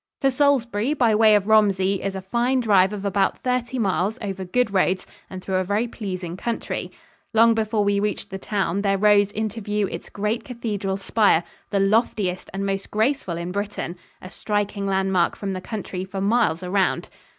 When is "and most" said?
12.51-12.89